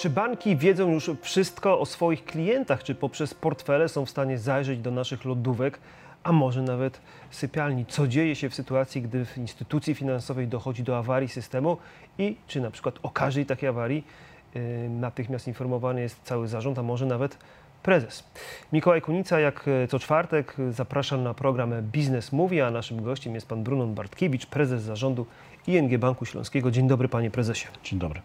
[0.00, 2.82] Czy banki wiedzą już wszystko o swoich klientach?
[2.82, 5.78] Czy poprzez portfele są w stanie zajrzeć do naszych lodówek,
[6.22, 7.00] a może nawet
[7.30, 7.86] sypialni?
[7.86, 11.76] Co dzieje się w sytuacji, gdy w instytucji finansowej dochodzi do awarii systemu
[12.18, 14.04] i czy na przykład o każdej takiej awarii
[14.54, 17.38] yy, natychmiast informowany jest cały zarząd, a może nawet
[17.82, 18.24] prezes.
[18.72, 23.62] Mikołaj Kunica, jak co czwartek, zapraszam na program Biznes Mówi, a naszym gościem jest pan
[23.62, 25.26] Brunon Bartkiewicz, prezes zarządu
[25.66, 26.70] ING Banku Śląskiego.
[26.70, 27.68] Dzień dobry, panie prezesie.
[27.84, 28.20] Dzień dobry.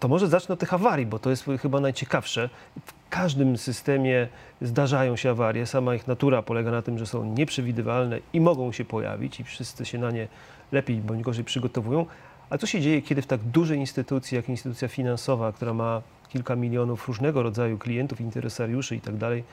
[0.00, 2.50] To może zacznę od tych awarii, bo to jest chyba najciekawsze.
[2.86, 4.28] W każdym systemie
[4.62, 5.66] zdarzają się awarie.
[5.66, 9.84] Sama ich natura polega na tym, że są nieprzewidywalne i mogą się pojawić i wszyscy
[9.84, 10.28] się na nie
[10.72, 12.06] lepiej bądź gorzej przygotowują.
[12.50, 16.56] A co się dzieje, kiedy w tak dużej instytucji, jak instytucja finansowa, która ma kilka
[16.56, 19.44] milionów różnego rodzaju klientów, interesariuszy i tak dalej,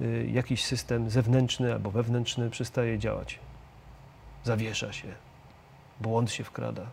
[0.00, 3.38] y, jakiś system zewnętrzny albo wewnętrzny przestaje działać?
[4.44, 5.08] Zawiesza się,
[6.00, 6.86] błąd się wkrada.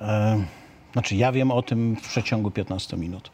[0.00, 0.65] E
[0.96, 3.30] znaczy, ja wiem o tym w przeciągu 15 minut.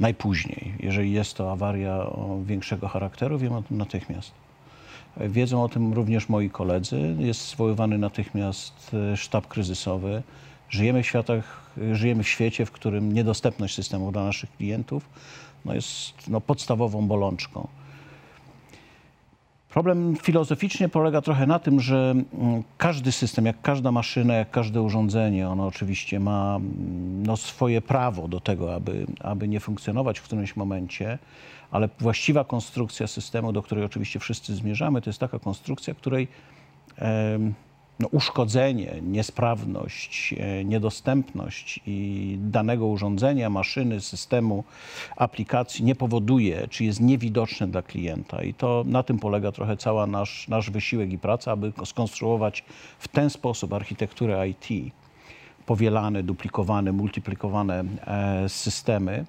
[0.00, 0.74] Najpóźniej.
[0.80, 2.06] Jeżeli jest to awaria
[2.44, 4.30] większego charakteru, wiem o tym natychmiast.
[5.16, 7.16] Wiedzą o tym również moi koledzy.
[7.18, 10.22] Jest zwoływany natychmiast e, sztab kryzysowy.
[10.68, 15.08] Żyjemy w, światach, żyjemy w świecie, w którym niedostępność systemu dla naszych klientów
[15.64, 17.68] no jest no, podstawową bolączką.
[19.76, 24.82] Problem filozoficznie polega trochę na tym, że mm, każdy system, jak każda maszyna, jak każde
[24.82, 30.22] urządzenie, ono oczywiście ma mm, no, swoje prawo do tego, aby, aby nie funkcjonować w
[30.22, 31.18] którymś momencie,
[31.70, 36.28] ale właściwa konstrukcja systemu, do której oczywiście wszyscy zmierzamy, to jest taka konstrukcja, której
[38.00, 44.64] no, uszkodzenie, niesprawność, e, niedostępność i danego urządzenia, maszyny, systemu,
[45.16, 48.42] aplikacji nie powoduje, czy jest niewidoczne dla klienta.
[48.42, 52.64] I to na tym polega trochę cały nasz, nasz wysiłek i praca, aby skonstruować
[52.98, 54.94] w ten sposób architekturę IT,
[55.66, 59.24] powielane, duplikowane, multiplikowane e, systemy,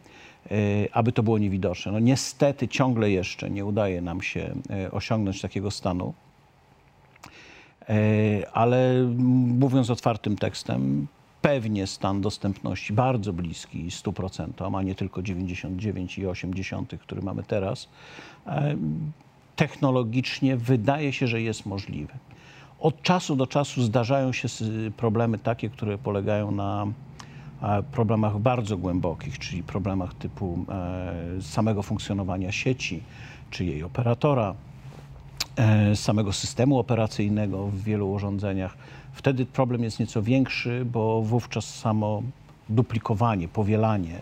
[0.52, 0.56] e,
[0.91, 1.91] aby to było niewidoczne.
[1.91, 4.56] No niestety ciągle jeszcze nie udaje nam się
[4.91, 6.14] osiągnąć takiego stanu.
[7.90, 9.03] E, ale
[9.59, 11.08] mówiąc otwartym tekstem,
[11.42, 17.90] pewnie stan dostępności bardzo bliski 100%, a nie tylko 99,8, który mamy teraz,
[18.47, 18.76] e,
[19.56, 22.14] technologicznie wydaje się, że jest możliwy.
[22.80, 24.47] Od czasu do czasu zdarzają się
[24.97, 26.88] problemy takie, które polegają na
[27.62, 30.66] e, problemach bardzo głębokich, czyli problemach typu
[31.42, 33.03] samego funkcjonowania sieci
[33.52, 34.56] czy jej operatora,
[35.95, 38.78] samego systemu operacyjnego w wielu urządzeniach.
[39.13, 42.22] Wtedy problem jest nieco większy, bo wówczas samo
[42.69, 44.22] duplikowanie, powielanie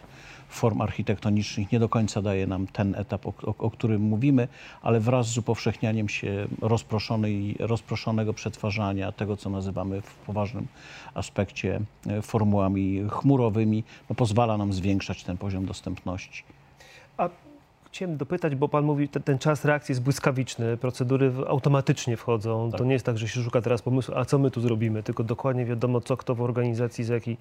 [0.49, 4.47] form architektonicznych nie do końca daje nam ten etap, o, o, o którym mówimy,
[4.81, 6.47] ale wraz z upowszechnianiem się
[7.59, 10.67] rozproszonego przetwarzania tego, co nazywamy w poważnym
[11.13, 16.43] aspekcie e, formułami chmurowymi, no pozwala nam zwiększać ten poziom dostępności.
[17.95, 22.71] Chciałem dopytać, bo Pan mówi, ten, ten czas reakcji jest błyskawiczny, procedury automatycznie wchodzą.
[22.71, 22.77] Tak.
[22.77, 25.23] To nie jest tak, że się szuka teraz pomysłu, a co my tu zrobimy, tylko
[25.23, 27.37] dokładnie wiadomo, co kto w organizacji, za jaki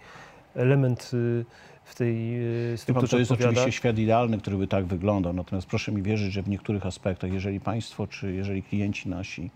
[0.54, 1.44] element y,
[1.84, 2.40] w tej
[2.72, 3.50] y, strukturze To jest odpowiada.
[3.50, 7.32] oczywiście świat idealny, który by tak wyglądał, natomiast proszę mi wierzyć, że w niektórych aspektach,
[7.32, 9.50] jeżeli państwo czy jeżeli klienci nasi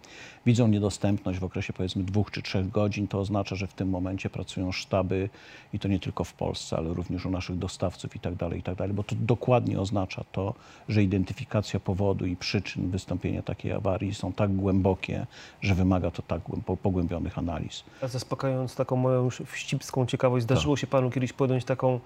[0.47, 4.31] widzą niedostępność w okresie powiedzmy dwóch czy trzech godzin, to oznacza, że w tym momencie
[4.31, 5.29] pracują sztaby
[5.73, 8.63] i to nie tylko w Polsce, ale również u naszych dostawców i tak dalej, i
[8.63, 10.55] tak dalej, bo to dokładnie oznacza to,
[10.89, 15.27] że identyfikacja powodu i przyczyn wystąpienia takiej awarii są tak głębokie,
[15.61, 16.41] że wymaga to tak
[16.83, 17.85] pogłębionych analiz.
[18.03, 20.81] A zaspokajając taką moją już wścibską ciekawość, zdarzyło tak.
[20.81, 22.01] się panu kiedyś podjąć taką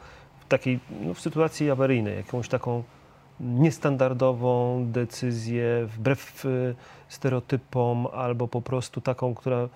[0.53, 2.83] takiej, no, w sytuacji awaryjnej, jakąś taką
[3.41, 6.75] niestandardową decyzję wbrew y,
[7.09, 9.69] stereotypom albo po prostu taką, która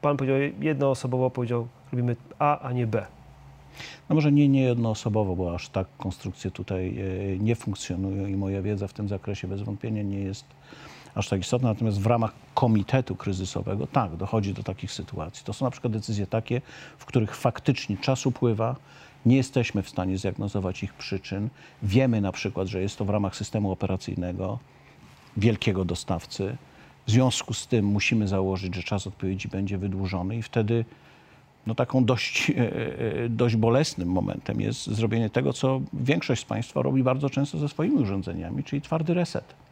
[0.00, 3.06] pan powiedział jednoosobowo powiedział robimy A, a nie B.
[4.08, 8.62] No może nie, nie jednoosobowo, bo aż tak konstrukcje tutaj e, nie funkcjonują i moja
[8.62, 10.44] wiedza w tym zakresie bez wątpienia nie jest
[11.14, 11.68] aż tak istotna.
[11.68, 15.44] Natomiast w ramach komitetu kryzysowego tak, dochodzi do takich sytuacji.
[15.44, 16.60] To są na przykład decyzje takie,
[16.98, 18.76] w których faktycznie czas upływa,
[19.26, 21.48] nie jesteśmy w stanie zdiagnozować ich przyczyn.
[21.82, 24.58] Wiemy na przykład, że jest to w ramach systemu operacyjnego
[25.36, 26.56] wielkiego dostawcy.
[27.06, 30.84] W związku z tym musimy założyć, że czas odpowiedzi będzie wydłużony i wtedy
[31.66, 36.82] no, taką dość, e, e, dość bolesnym momentem jest zrobienie tego, co większość z Państwa
[36.82, 39.65] robi bardzo często ze swoimi urządzeniami, czyli twardy reset.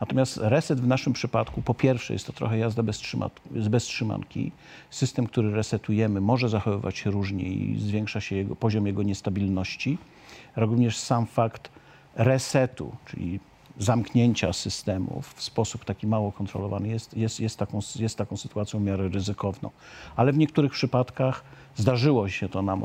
[0.00, 4.52] Natomiast reset w naszym przypadku, po pierwsze, jest to trochę jazda bez, trzyma, bez trzymanki.
[4.90, 9.98] System, który resetujemy, może zachowywać się różnie i zwiększa się jego, poziom jego niestabilności.
[10.56, 11.70] Również sam fakt
[12.16, 13.40] resetu, czyli
[13.78, 18.82] zamknięcia systemów w sposób taki mało kontrolowany jest, jest, jest, taką, jest taką sytuacją w
[18.82, 19.70] miarę ryzykowną.
[20.16, 21.44] Ale w niektórych przypadkach
[21.76, 22.82] zdarzyło się to nam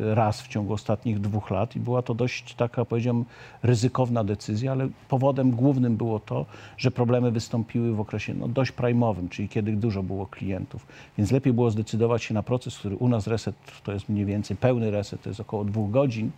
[0.00, 3.24] raz w ciągu ostatnich dwóch lat i była to dość taka, powiedziałem,
[3.62, 6.46] ryzykowna decyzja, ale powodem głównym było to,
[6.76, 10.86] że problemy wystąpiły w okresie no, dość primowym, czyli kiedy dużo było klientów.
[11.18, 14.56] Więc lepiej było zdecydować się na proces, który u nas reset to jest mniej więcej
[14.56, 16.30] pełny reset, to jest około dwóch godzin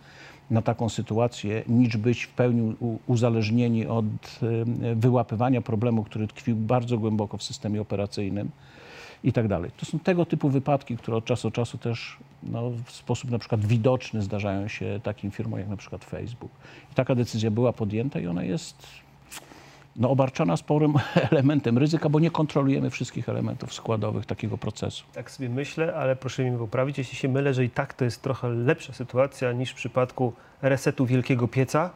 [0.51, 2.75] na taką sytuację, niż być w pełni
[3.07, 4.05] uzależnieni od
[4.95, 8.49] wyłapywania problemu, który tkwił bardzo głęboko w systemie operacyjnym
[9.23, 9.71] i tak dalej.
[9.77, 13.39] To są tego typu wypadki, które od czasu do czasu też no, w sposób na
[13.39, 16.51] przykład widoczny zdarzają się takim firmom jak na przykład Facebook.
[16.91, 18.87] I taka decyzja była podjęta i ona jest
[19.95, 20.93] no, obarczona sporym
[21.31, 25.05] elementem ryzyka, bo nie kontrolujemy wszystkich elementów składowych takiego procesu.
[25.13, 28.21] Tak sobie myślę, ale proszę mi poprawić, jeśli się mylę, że i tak to jest
[28.21, 31.89] trochę lepsza sytuacja niż w przypadku resetu wielkiego pieca,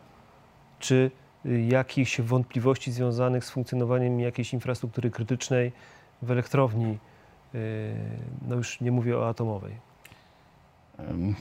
[0.79, 1.11] czy
[1.45, 5.71] y, jakichś wątpliwości związanych z funkcjonowaniem jakiejś infrastruktury krytycznej
[6.21, 6.97] w elektrowni,
[8.47, 9.73] no już nie mówię o atomowej.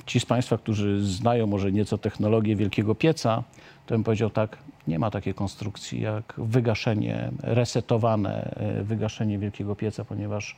[0.07, 3.43] Ci z Państwa, którzy znają może nieco technologię wielkiego pieca,
[3.87, 4.59] to bym powiedział tak,
[4.89, 10.57] nie ma takiej konstrukcji jak wygaszenie, resetowane e, wygaszenie wielkiego pieca, ponieważ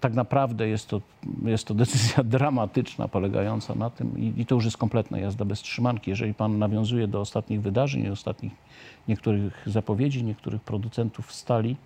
[0.00, 1.00] tak naprawdę jest to,
[1.44, 5.60] jest to decyzja dramatyczna, polegająca na tym, i, i to już jest kompletna jazda bez
[5.60, 6.10] trzymanki.
[6.10, 8.52] Jeżeli Pan nawiązuje do ostatnich wydarzeń, ostatnich
[9.08, 11.76] niektórych zapowiedzi, niektórych producentów stali,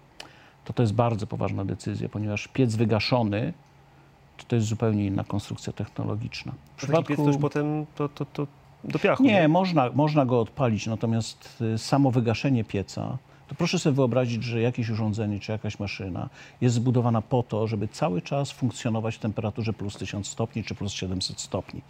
[0.67, 3.53] to to jest bardzo poważna decyzja, ponieważ piec wygaszony
[4.49, 6.53] to jest zupełnie inna konstrukcja technologiczna.
[6.77, 8.47] W To taki piec to już potem to, to, to
[8.85, 9.23] do piachu.
[9.23, 13.19] nie, można, można go odpalić, natomiast y, samo wygaszenie pieca,
[13.49, 16.29] to proszę sobie wyobrazić, że jakieś urządzenie czy jakaś maszyna
[16.61, 20.93] jest zbudowana po to, żeby cały czas funkcjonować w temperaturze plus 1000 stopni czy plus
[20.93, 21.83] 700 stopni.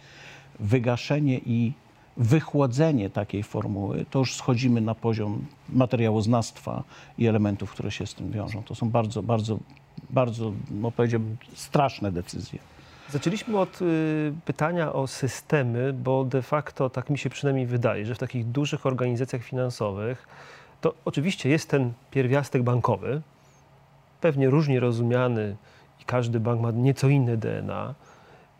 [0.59, 1.73] Wygaszenie i
[2.17, 6.83] wychłodzenie takiej formuły, to już schodzimy na poziom materiałoznawstwa
[7.17, 8.63] i elementów, które się z tym wiążą.
[8.63, 9.57] To są bardzo, bardzo,
[10.09, 12.59] bardzo, no powiedziałbym, straszne decyzje.
[13.09, 18.15] Zaczęliśmy od y, pytania o systemy, bo de facto, tak mi się przynajmniej wydaje, że
[18.15, 20.27] w takich dużych organizacjach finansowych
[20.81, 23.21] to oczywiście jest ten pierwiastek bankowy,
[24.21, 25.55] pewnie różnie rozumiany
[26.01, 27.95] i każdy bank ma nieco inne DNA.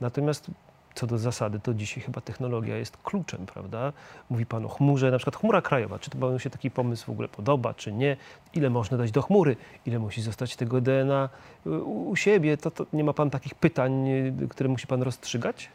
[0.01, 0.51] Natomiast
[0.97, 3.93] co do zasady, to dzisiaj chyba technologia jest kluczem, prawda?
[4.29, 5.99] Mówi Pan o chmurze, na przykład chmura krajowa.
[5.99, 8.17] Czy to Panu się taki pomysł w ogóle podoba, czy nie?
[8.53, 9.55] Ile można dać do chmury?
[9.85, 11.29] Ile musi zostać tego DNA
[11.65, 12.57] u, u siebie?
[12.57, 15.69] To, to nie ma Pan takich pytań, y, które musi Pan rozstrzygać?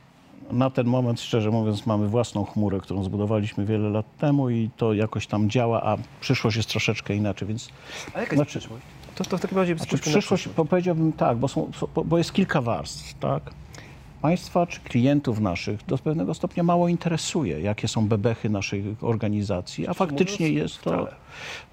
[0.50, 4.92] Na ten moment, szczerze mówiąc, mamy własną chmurę, którą zbudowaliśmy wiele lat temu i to
[4.92, 7.68] jakoś tam działa, a przyszłość jest troszeczkę inaczej, więc
[8.14, 8.84] A jaka Znaczy- jest przyszłość?
[9.14, 11.70] To, to w takim razie znaczy, przyszłość, po- powiedziałbym tak, bo, są,
[12.04, 13.42] bo jest kilka warstw, tak?
[14.22, 19.94] Państwa czy klientów naszych do pewnego stopnia mało interesuje, jakie są bebechy naszej organizacji, a
[19.94, 21.08] faktycznie jest to...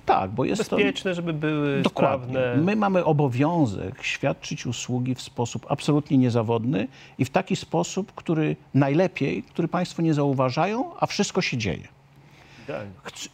[0.05, 0.75] Tak, bo jest to...
[0.75, 2.33] Bezpieczne, żeby były Dokładnie.
[2.33, 2.63] sprawne.
[2.63, 6.87] My mamy obowiązek świadczyć usługi w sposób absolutnie niezawodny
[7.17, 11.87] i w taki sposób, który najlepiej, który Państwo nie zauważają, a wszystko się dzieje.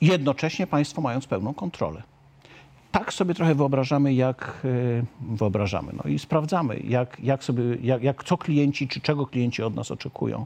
[0.01, 2.03] Jednocześnie państwo mając pełną kontrolę.
[2.95, 8.23] Tak sobie trochę wyobrażamy, jak e, wyobrażamy, no i sprawdzamy, jak, jak sobie, jak, jak,
[8.23, 10.45] co klienci, czy czego klienci od nas oczekują.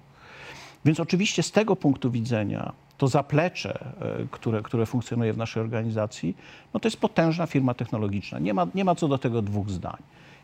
[0.86, 6.38] Więc oczywiście z tego punktu widzenia to zaplecze, e, które, które funkcjonuje w naszej organizacji,
[6.74, 8.40] no to jest potężna firma technologiczna.
[8.40, 9.98] Nie ma, nie ma co do tego dwóch zdań.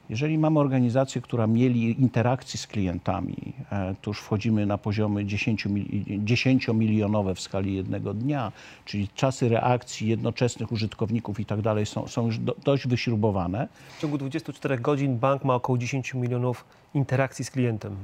[0.10, 3.36] Jeżeli mamy organizację, która mieli interakcji z klientami,
[3.72, 8.52] e, to już wchodzimy na poziomy 10, mil- 10-milionowe w skali jednego dnia,
[8.86, 13.68] czyli czasy reakcji jednoczesnych użytkowników i tak dalej są, są już do, dość wyśrubowane.
[13.98, 17.96] W ciągu 24 godzin bank ma około 10 milionów interakcji z klientem.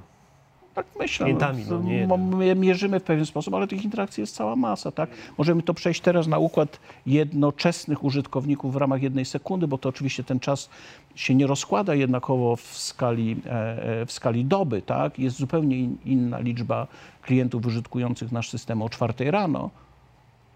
[0.75, 1.25] Tak myślę.
[1.25, 2.37] Klientami, no, nie mo- jednym.
[2.37, 4.91] my mierzymy w pewien sposób, ale tych interakcji jest cała masa.
[4.91, 5.09] Tak?
[5.37, 10.23] Możemy to przejść teraz na układ jednoczesnych użytkowników w ramach jednej sekundy, bo to oczywiście
[10.23, 10.69] ten czas
[11.15, 14.81] się nie rozkłada jednakowo w skali, e, e, w skali doby.
[14.81, 15.19] Tak?
[15.19, 16.87] Jest zupełnie in, inna liczba
[17.21, 19.69] klientów użytkujących nasz system o 4 rano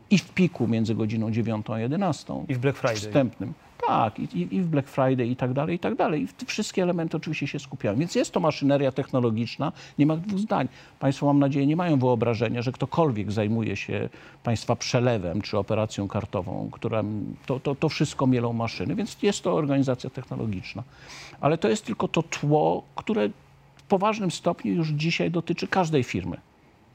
[0.10, 2.96] i w piku między godziną 9 a 11 I w Black Friday.
[2.96, 3.54] wstępnym.
[3.88, 6.24] Tak, i, i- w Black Friday i tak dalej, i tak dalej.
[6.24, 7.96] I te wszystkie elementy oczywiście się skupiają.
[7.98, 10.68] Więc jest to maszyneria technologiczna, nie ma dwóch zdań.
[11.00, 14.10] Państwo, mam nadzieję, nie mają wyobrażenia, że ktokolwiek zajmuje się
[14.44, 17.04] Państwa przelewem czy operacją kartową, która
[17.46, 20.84] to, to, to wszystko mielą maszyny, więc jest to organizacja technologiczna.
[21.42, 23.30] Ale to jest tylko to tło, które
[23.76, 26.38] w poważnym stopniu już dzisiaj dotyczy każdej firmy.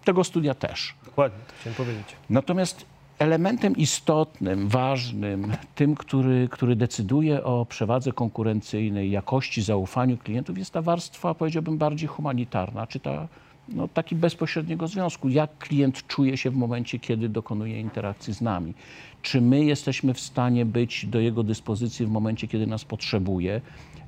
[0.04, 0.94] Tego studia też.
[1.04, 2.06] Dokładnie, to chciałem powiedzieć.
[2.30, 2.84] Natomiast
[3.20, 10.82] elementem istotnym, ważnym, tym, który, który decyduje o przewadze konkurencyjnej, jakości, zaufaniu klientów, jest ta
[10.82, 13.28] warstwa, powiedziałbym, bardziej humanitarna, czy ta
[13.68, 15.28] no, taki bezpośredniego związku.
[15.28, 18.74] Jak klient czuje się w momencie, kiedy dokonuje interakcji z nami?
[19.22, 23.60] Czy my jesteśmy w stanie być do jego dyspozycji w momencie, kiedy nas potrzebuje?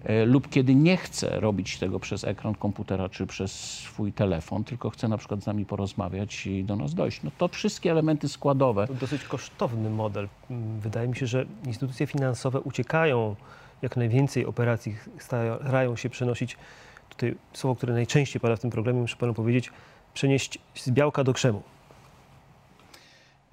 [0.04, 4.90] E, lub kiedy nie chce robić tego przez ekran komputera czy przez swój telefon, tylko
[4.90, 7.22] chce na przykład z nami porozmawiać i do nas dojść.
[7.22, 8.86] No to wszystkie elementy składowe.
[8.86, 10.28] To dosyć kosztowny model.
[10.50, 13.36] Mm, Wydaje mi się, że instytucje finansowe uciekają
[13.82, 16.56] jak najwięcej operacji, starają się przenosić,
[17.08, 19.70] tutaj słowo, które najczęściej pada w tym programie, muszę panu powiedzieć,
[20.14, 21.62] przenieść z białka do krzemu.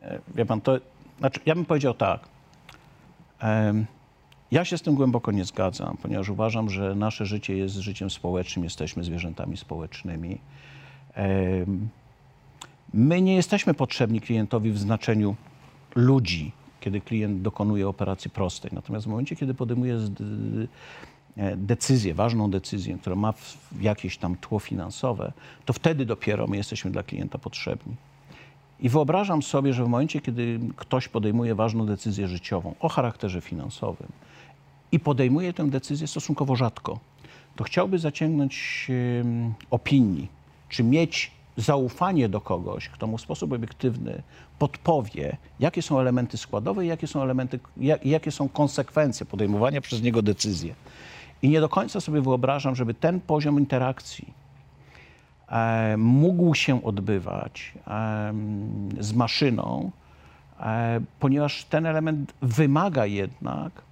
[0.01, 0.77] E, Wie pan, to
[1.19, 2.21] znaczy, ja bym powiedział tak.
[3.39, 3.85] Em,
[4.51, 8.63] Ja się z tym głęboko nie zgadzam, ponieważ uważam, że nasze życie jest życiem społecznym,
[8.63, 10.37] jesteśmy zwierzętami społecznymi.
[12.93, 15.35] My nie jesteśmy potrzebni klientowi w znaczeniu
[15.95, 18.71] ludzi, kiedy klient dokonuje operacji prostej.
[18.73, 19.99] Natomiast w momencie, kiedy podejmuje
[21.37, 23.33] e, decyzję, ważną decyzję, która ma
[23.81, 25.31] jakieś tam tło finansowe,
[25.65, 27.95] to wtedy dopiero my jesteśmy dla klienta potrzebni.
[28.79, 34.07] I wyobrażam sobie, że w momencie, kiedy ktoś podejmuje ważną decyzję życiową o charakterze finansowym
[34.91, 36.99] i podejmuje tę decyzję stosunkowo rzadko,
[37.55, 38.87] to chciałby zaciągnąć
[39.71, 40.27] opinii,
[40.69, 44.21] czy mieć zaufanie do kogoś, kto mu w sposób obiektywny
[44.59, 50.01] podpowie, jakie są elementy składowe i jakie są elementy, jak, jakie są konsekwencje podejmowania przez
[50.01, 50.73] niego decyzji.
[51.41, 54.33] I nie do końca sobie wyobrażam, żeby ten poziom interakcji
[55.47, 59.91] e, mógł się odbywać em, z maszyną,
[60.59, 63.88] e, ponieważ ten element wymaga jednak e,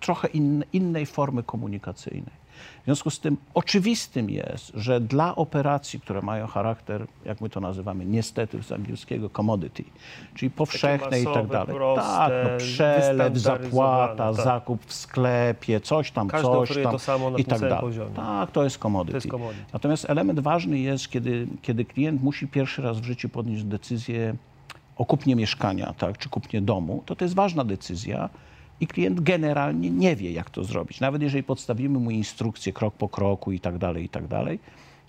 [0.00, 2.44] trochę in, innej formy komunikacyjnej.
[2.82, 7.60] W związku z tym oczywistym jest, że dla operacji, które mają charakter, jak my to
[7.60, 9.84] nazywamy, niestety z angielskiego commodity,
[10.34, 11.76] czyli powszechne i tak masowe, dalej.
[11.76, 14.44] proste, tak, no, przelew, zapłata, tak.
[14.44, 17.80] zakup w sklepie, coś tam, Każdy coś tam to samo na i tak dalej.
[17.80, 18.14] poziomie.
[18.14, 19.12] Tak, to jest commodity.
[19.12, 19.64] To jest commodity.
[19.72, 24.36] Natomiast element ważny jest, kiedy, kiedy klient musi pierwszy raz w życiu podjąć decyzję
[24.96, 28.28] o kupnie mieszkania, tak, czy kupnie domu, to to jest ważna decyzja
[28.80, 31.00] i klient generalnie nie wie, jak to zrobić.
[31.00, 34.58] Nawet jeżeli podstawimy mu instrukcję krok po kroku i tak dalej, i tak dalej,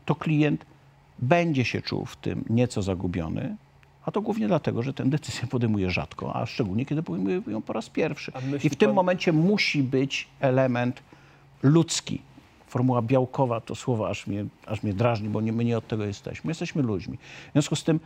[0.06, 0.66] to klient
[1.20, 3.56] będzie się czuł w tym nieco zagubiony,
[4.06, 7.74] a to głównie dlatego, że tę decyzję podejmuje rzadko, a szczególnie kiedy podejmuje ją po
[7.74, 8.32] raz pierwszy.
[8.64, 11.04] I w tym pan- momencie musi być element
[11.64, 12.22] ludzki.
[12.68, 16.06] Formuła białkowa to słowo aż mnie, aż mnie drażni, bo nie, my nie od tego
[16.06, 16.52] jesteśmy.
[16.52, 17.18] Jesteśmy ludźmi.
[17.50, 18.00] W związku z tym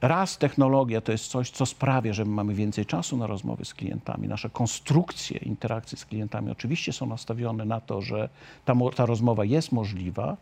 [0.00, 3.74] raz technologia to jest coś, co sprawia, że my mamy więcej czasu na rozmowy z
[3.74, 4.28] klientami.
[4.28, 8.28] Nasze konstrukcje interakcji z klientami oczywiście są nastawione na to, że
[8.64, 10.36] ta, ta rozmowa jest możliwa.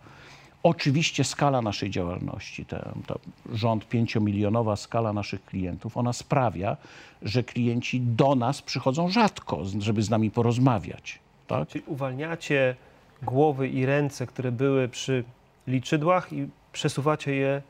[0.62, 3.14] Oczywiście skala naszej działalności, ta, ta
[3.52, 6.76] rząd pięciomilionowa skala naszych klientów, ona sprawia,
[7.22, 11.18] że klienci do nas przychodzą rzadko, żeby z nami porozmawiać.
[11.46, 11.68] Tak?
[11.68, 12.76] Czyli uwalniacie
[13.22, 15.24] głowy i ręce, które były przy
[15.66, 17.62] liczydłach i przesuwacie je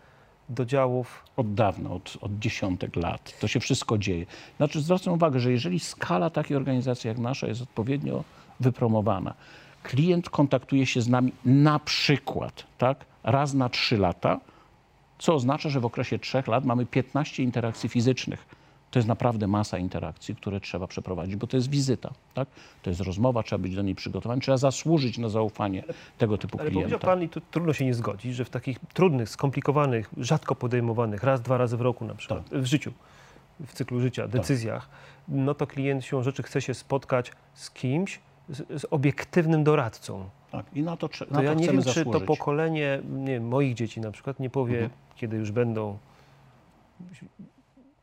[0.49, 1.25] do działów.
[1.37, 3.39] Od dawna, od, od dziesiątek lat.
[3.41, 4.27] To się wszystko dzieje.
[4.57, 8.25] Znaczy zwracam uwagę, że jeżeli skala takiej organizacji jak nasza jest odpowiednio
[8.61, 9.35] wypromowana,
[9.83, 14.41] klient kontaktuje się z nami na przykład tak, raz na trzy lata,
[15.19, 18.47] co oznacza, że w okresie trzech lat mamy 15 interakcji fizycznych.
[18.95, 22.49] To jest naprawdę masa interakcji, które trzeba przeprowadzić, bo to jest wizyta, tak?
[22.83, 25.83] To jest rozmowa, trzeba być do niej przygotowany, trzeba zasłużyć na zaufanie
[26.19, 26.89] tego typu Ale klienta.
[26.91, 31.23] powiedział pan, i tu trudno się nie zgodzić, że w takich trudnych, skomplikowanych, rzadko podejmowanych,
[31.23, 32.59] raz, dwa razy w roku na przykład, Tak.
[32.59, 32.93] w życiu,
[33.67, 34.89] w cyklu życia, decyzjach,
[35.29, 40.29] no to klient siłą rzeczy chce się spotkać z kimś, z, z obiektywnym doradcą.
[40.51, 42.25] Tak, I na to, trze- To na ja to nie wiem, czy to zasłużyć.
[42.25, 45.01] pokolenie nie, moich dzieci na przykład nie powie, Mhm.
[45.17, 45.99] kiedy już będą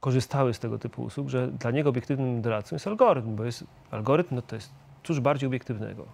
[0.02, 4.36] korzystały z tego typu usług, że dla niego obiektywnym doradcą jest algorytm, bo jest algorytm,
[4.36, 4.70] no to jest
[5.04, 6.06] cóż bardziej obiektywnego.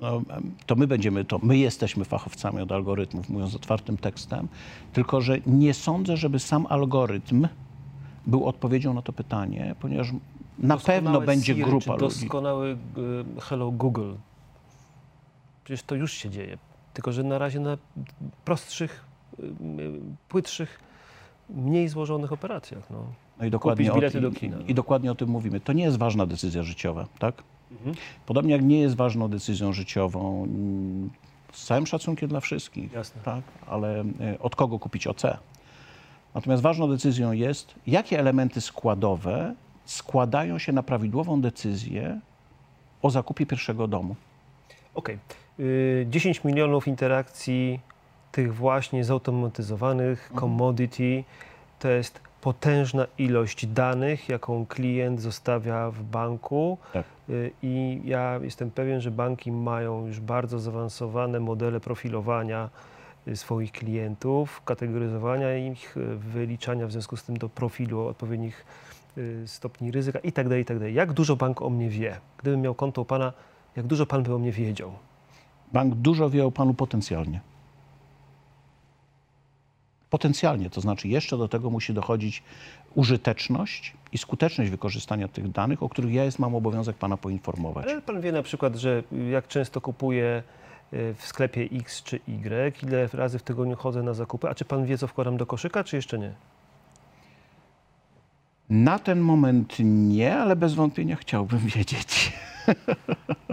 [0.00, 0.22] No,
[0.66, 4.48] to my będziemy, to my jesteśmy fachowcami od algorytmów, mówiąc otwartym tekstem,
[4.92, 7.48] tylko że nie sądzę, żeby sam algorytm
[8.26, 10.08] był odpowiedzią na to pytanie, ponieważ
[10.58, 12.20] na pewno będzie Siri, grupa czy ludzi.
[12.20, 12.76] Doskonały
[13.36, 14.12] y, Hello Google.
[15.64, 16.58] Przecież to już się dzieje.
[16.94, 17.78] Tylko, że na razie na
[18.44, 19.04] prostszych,
[19.38, 20.89] y, y, płytszych,
[21.54, 22.90] mniej złożonych operacjach.
[22.90, 23.04] No.
[23.38, 24.56] No i dokładnie, kupić o, bilety i, do kina.
[24.68, 25.60] I dokładnie o tym mówimy.
[25.60, 27.42] To nie jest ważna decyzja życiowa, tak?
[27.70, 27.96] Mhm.
[28.26, 31.10] Podobnie jak nie jest ważną decyzją życiową, mm,
[31.52, 33.22] z całym szacunkiem dla wszystkich, Jasne.
[33.24, 33.44] tak?
[33.66, 35.22] ale e, od kogo kupić OC?
[36.34, 39.54] Natomiast ważną decyzją jest, jakie elementy składowe
[39.84, 42.20] składają się na prawidłową decyzję
[43.02, 44.16] o zakupie pierwszego domu.
[44.94, 45.18] Okej.
[45.60, 47.80] Y, 10 milionów interakcji
[48.32, 50.40] tych właśnie zautomatyzowanych, Mhm.
[50.40, 51.24] commodity,
[51.78, 56.78] to jest potężna ilość danych, jaką klient zostawia w banku.
[56.92, 57.04] Tak.
[57.30, 62.70] Y, I ja jestem pewien, że banki mają już bardzo zaawansowane modele profilowania
[63.28, 68.64] y, swoich klientów, kategoryzowania ich, y, wyliczania w związku z tym do profilu odpowiednich
[69.46, 70.76] stopni ryzyka i tak dalej, i tak.
[70.92, 72.20] Jak dużo bank o mnie wie?
[72.38, 73.32] Gdybym miał konto u pana,
[73.76, 74.92] jak dużo pan by o mnie wiedział?
[75.72, 77.40] Bank dużo wie o panu potencjalnie.
[80.10, 82.42] Potencjalnie, to znaczy jeszcze do tego musi dochodzić
[82.94, 87.86] użyteczność i skuteczność wykorzystania tych danych, o których ja jest mam obowiązek pana poinformować.
[87.86, 90.42] Ale pan wie na przykład, że jak często kupuję
[90.92, 94.64] y, w sklepie X czy Y, ile razy w tygodniu chodzę na zakupy, a czy
[94.64, 96.32] pan wie, co wkładam do koszyka, czy jeszcze nie?
[98.70, 102.32] Na ten moment nie, ale bez wątpienia chciałbym wiedzieć.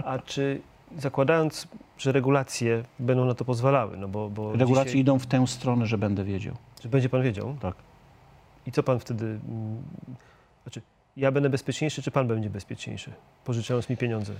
[0.04, 0.60] A czy
[0.98, 1.68] zakładając,
[1.98, 5.86] że regulacje będą na to pozwalały, no bo, bo Regulacje dzisiaj, idą w tę stronę,
[5.86, 6.54] że będę wiedział.
[6.82, 7.56] że będzie pan wiedział?
[7.60, 7.74] Tak.
[8.66, 9.82] I co pan wtedy, mm,
[10.62, 10.82] znaczy
[11.16, 13.12] ja będę bezpieczniejszy, czy pan będzie bezpieczniejszy,
[13.44, 14.32] pożyczając mi pieniądze?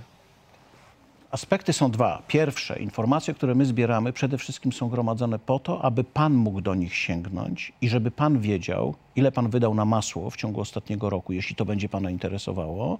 [1.31, 2.21] Aspekty są dwa.
[2.27, 6.75] Pierwsze, informacje, które my zbieramy, przede wszystkim są gromadzone po to, aby pan mógł do
[6.75, 11.33] nich sięgnąć i żeby pan wiedział, ile pan wydał na masło w ciągu ostatniego roku,
[11.33, 12.99] jeśli to będzie pana interesowało,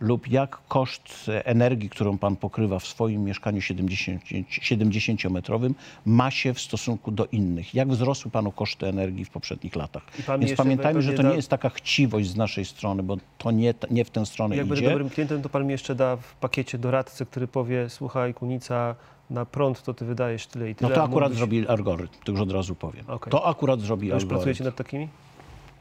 [0.00, 5.74] lub jak koszt energii, którą pan pokrywa w swoim mieszkaniu 70 70-metrowym,
[6.06, 7.74] ma się w stosunku do innych.
[7.74, 10.02] Jak wzrosły panu koszty energii w poprzednich latach.
[10.38, 13.74] Więc pamiętajmy, że to nie da- jest taka chciwość z naszej strony, bo to nie,
[13.90, 14.90] nie w tę stronę Jak będę idzie.
[14.90, 18.94] dobrym klientem, to pan mi jeszcze da w pakiecie doradcę, który powie, słuchaj Kunica,
[19.30, 20.94] na prąd to ty wydajesz tyle i No tyle.
[20.94, 23.04] to a akurat mógłbyś- zrobi algorytm, to już od razu powiem.
[23.08, 23.30] Okej.
[23.30, 24.28] To akurat zrobi Już algorytm.
[24.34, 25.08] pracujecie nad takimi?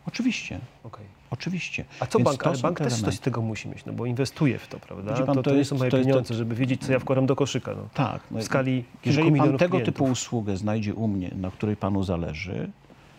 [0.07, 1.05] Oczywiście, Okej.
[1.31, 1.85] oczywiście.
[1.99, 2.43] A co Więc bank?
[2.43, 4.79] to Ale bank te też coś z tego musi mieć, no bo inwestuje w to,
[4.79, 5.13] prawda?
[5.13, 6.99] Pan, to, to to nie jest- są moje to jest- pieniądze, żeby wiedzieć, co ja
[6.99, 7.71] wkładam do koszyka.
[7.77, 7.83] No.
[7.93, 8.21] Tak.
[8.31, 9.93] no W skali Jeżeli pan tego klientów.
[9.93, 12.69] typu usługę znajdzie u mnie, na której panu zależy,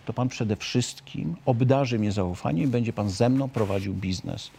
[0.07, 4.51] to pan przede wszystkim obdarzy mnie zaufaniem i będzie pan ze mną prowadził biznes.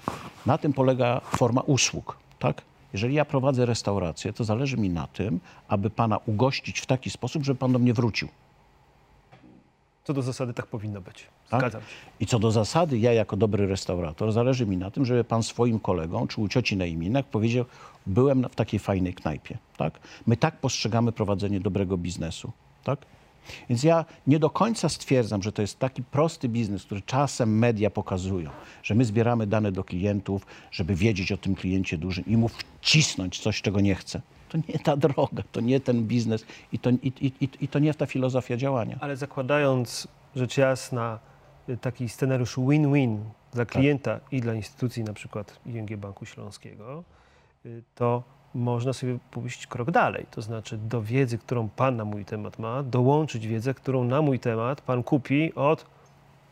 [0.45, 2.61] Na tym polega forma usług, tak?
[2.93, 7.43] Jeżeli ja prowadzę restaurację, to zależy mi na tym, aby pana ugościć w taki sposób,
[7.43, 8.27] żeby pan do mnie wrócił.
[10.07, 11.23] Co do zasady tak powinno być.
[11.49, 11.59] Tak?
[11.59, 11.87] Zgadzam się.
[12.19, 15.79] I co do zasady, ja jako dobry restaurator, zależy mi na tym, żeby pan swoim
[15.79, 17.65] kolegom, czy u cioci na imieninach powiedział,
[18.05, 19.57] byłem w takiej fajnej knajpie.
[19.77, 19.99] Tak?
[20.27, 22.51] My tak postrzegamy prowadzenie dobrego biznesu.
[22.83, 22.99] Tak?
[23.69, 27.89] Więc ja nie do końca stwierdzam, że to jest taki prosty biznes, który czasem media
[27.89, 28.49] pokazują,
[28.83, 32.49] że my zbieramy dane do klientów, żeby wiedzieć o tym kliencie dużym i mu
[32.81, 34.21] wcisnąć coś, czego nie chce.
[34.49, 37.93] To nie ta droga, to nie ten biznes i to, i, i, i, to nie
[37.93, 38.97] ta filozofia działania.
[38.99, 41.19] Ale zakładając rzecz jasna
[41.69, 43.19] y, taki scenariusz win-win
[43.53, 47.03] dla klienta i dla instytucji, na przykład ING Banku Śląskiego,
[47.65, 50.25] y, to można sobie pójść krok dalej.
[50.31, 54.39] To znaczy do wiedzy, którą Pan na mój temat ma, dołączyć wiedzę, którą na mój
[54.39, 55.85] temat Pan kupi od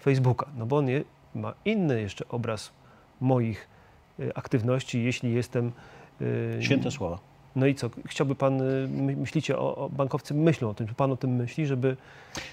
[0.01, 0.45] Facebooka.
[0.57, 1.03] No bo on je,
[1.35, 2.71] ma inny jeszcze obraz
[3.21, 3.67] moich
[4.19, 5.71] y, aktywności, jeśli jestem...
[6.59, 7.19] Święte słowa.
[7.55, 7.89] No i co?
[8.05, 11.35] Chciałby Pan, y, my- myślicie, o, o bankowcy myślą o tym, czy Pan o tym
[11.35, 11.97] myśli, żeby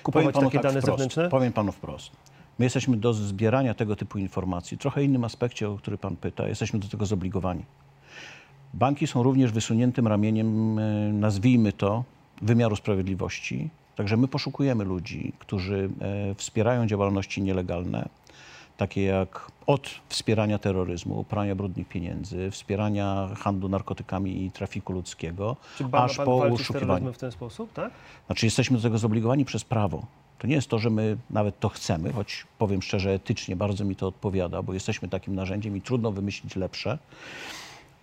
[0.03, 1.29] kupować takie tak dane wprost, zewnętrzne?
[1.29, 2.11] Powiem panu wprost.
[2.59, 6.79] My jesteśmy do zbierania tego typu informacji, trochę innym aspekcie, o który pan pyta, jesteśmy
[6.79, 7.65] do tego zobligowani.
[8.75, 12.05] Banki są również wysuniętym ramieniem, e, nazwijmy to,
[12.43, 13.69] wymiaru sprawiedliwości.
[13.97, 15.91] Także my poszukujemy ludzi, którzy
[16.31, 18.09] e, wspierają działalności nielegalne,
[18.77, 25.85] takie jak od wspierania terroryzmu, prania brudnych pieniędzy, wspierania handlu narkotykami i trafiku ludzkiego, Czy
[25.85, 27.93] pan, aż pan po terroryzmem w ten sposób, tak?
[28.27, 30.07] Znaczy jesteśmy do tego zobligowani przez prawo.
[30.39, 33.97] To nie jest to, że my nawet to chcemy, choć powiem szczerze, etycznie bardzo mi
[33.97, 36.99] to odpowiada, bo jesteśmy takim narzędziem i trudno wymyślić lepsze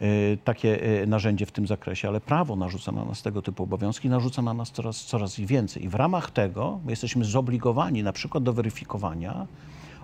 [0.01, 4.09] y, takie y, narzędzie w tym zakresie, ale prawo narzuca na nas tego typu obowiązki,
[4.09, 5.83] narzuca na nas coraz, coraz więcej.
[5.83, 9.47] I w ramach tego my jesteśmy zobligowani na przykład do weryfikowania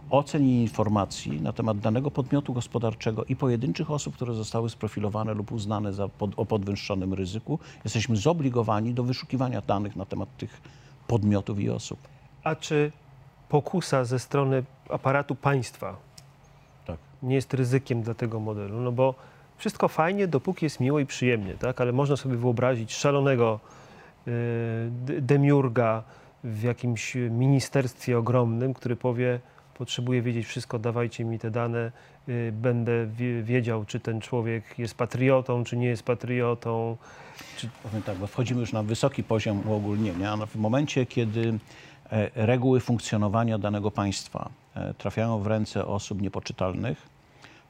[0.09, 5.51] ocen i informacji na temat danego podmiotu gospodarczego i pojedynczych osób, które zostały sprofilowane lub
[5.51, 7.59] uznane za pod, o podwyższonym ryzyku.
[7.83, 10.61] Jesteśmy zobligowani do wyszukiwania danych na temat tych
[11.07, 11.99] podmiotów i osób.
[12.43, 12.91] A czy
[13.49, 15.95] pokusa ze strony aparatu państwa
[16.85, 16.97] Tak.
[17.23, 18.81] nie jest ryzykiem dla tego modelu?
[18.81, 19.15] No bo
[19.57, 21.81] wszystko fajnie, dopóki jest miło i przyjemnie, tak?
[21.81, 23.59] Ale można sobie wyobrazić szalonego
[24.27, 24.31] y,
[24.91, 26.03] d- demiurga
[26.43, 29.39] w jakimś ministerstwie ogromnym, który powie,
[29.77, 31.91] potrzebuję wiedzieć wszystko, dawajcie mi te dane,
[32.29, 36.97] y, będę wie, wiedział, czy ten człowiek jest patriotą, czy nie jest patriotą.
[37.83, 40.37] Powiem tak, bo wchodzimy już na wysoki poziom uogólnienia.
[40.37, 41.59] W momencie, kiedy
[42.11, 47.14] e, reguły funkcjonowania danego państwa e, trafiają w ręce osób niepoczytalnych,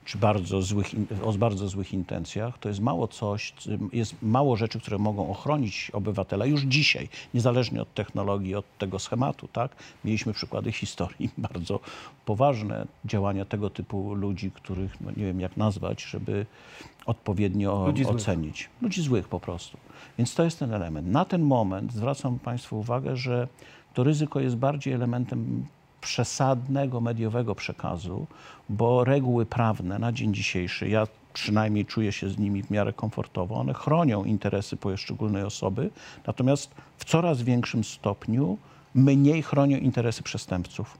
[0.05, 0.87] czy bardzo złych,
[1.23, 3.53] o bardzo złych intencjach, to jest mało coś,
[3.93, 9.47] jest mało rzeczy, które mogą ochronić obywatela już dzisiaj, niezależnie od technologii, od tego schematu,
[9.47, 9.75] tak?
[10.05, 11.79] Mieliśmy przykłady historii, bardzo
[12.25, 16.45] poważne działania tego typu ludzi, których, no nie wiem jak nazwać, żeby
[17.05, 18.15] odpowiednio Ludzi złych.
[18.15, 18.69] ocenić.
[18.81, 19.77] Ludzi złych po prostu.
[20.17, 21.07] Więc to jest ten element.
[21.07, 23.47] Na ten moment zwracam Państwu uwagę, że
[23.93, 25.65] to ryzyko jest bardziej elementem
[26.05, 28.27] przesadnego mediowego przekazu,
[28.69, 33.55] bo reguły prawne na dzień dzisiejszy, ja przynajmniej czuję się z nimi w miarę komfortowo,
[33.55, 35.89] one chronią interesy poszczególnej osoby,
[36.27, 38.57] natomiast w coraz większym stopniu
[38.95, 40.97] mniej chronią interesy przestępców.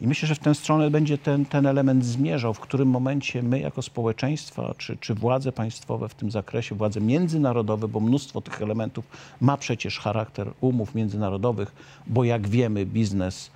[0.00, 3.60] I myślę, że w tę stronę będzie ten, ten element zmierzał, w którym momencie my
[3.60, 9.04] jako społeczeństwa, czy, czy władze państwowe w tym zakresie, władze międzynarodowe, bo mnóstwo tych elementów
[9.40, 11.72] ma przecież charakter umów międzynarodowych,
[12.06, 13.50] bo jak wiemy, biznes,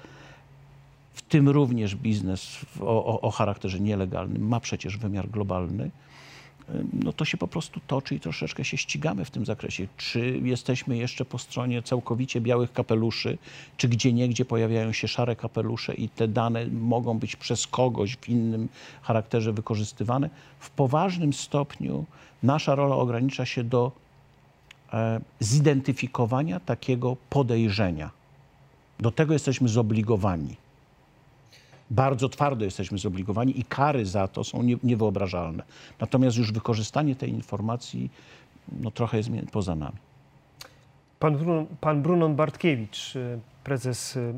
[1.35, 5.91] tym również biznes o, o, o charakterze nielegalnym, ma przecież wymiar globalny
[6.93, 9.87] no to się po prostu toczy i troszeczkę się ścigamy w tym zakresie.
[9.97, 13.39] Czy jesteśmy jeszcze po stronie całkowicie białych kapeluszy,
[13.77, 18.29] czy gdzie niegdzie pojawiają się szare kapelusze i te dane mogą być przez kogoś w
[18.29, 18.69] innym
[19.03, 20.31] charakterze wykorzystywane?
[20.59, 22.05] W poważnym stopniu
[22.43, 23.93] nasza rola ogranicza się do
[24.93, 28.11] e, zidentyfikowania takiego podejrzenia.
[29.01, 30.64] Do tego jesteśmy zobligowani.
[31.95, 35.63] Bardzo twardo jesteśmy zobligowani i kary za to są nie, niewyobrażalne.
[36.01, 38.11] Natomiast już wykorzystanie tej informacji
[38.73, 39.97] no, trochę jest poza nami.
[41.19, 44.35] Pan, Bruno, pan Brunon Bartkiewicz, y, prezes y,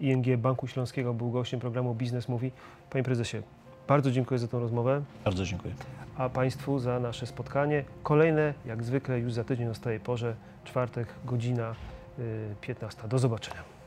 [0.00, 2.50] ING Banku Śląskiego, był gościem programu Biznes Mówi.
[2.90, 3.36] Panie prezesie,
[3.88, 5.74] bardzo dziękuję za tę rozmowę, Bardzo dziękuję.
[6.16, 7.84] a Państwu za nasze spotkanie.
[8.02, 11.74] Kolejne, jak zwykle, już za tydzień o tej porze, czwartek, godzina
[12.18, 13.08] y, 15.
[13.08, 13.79] Do zobaczenia.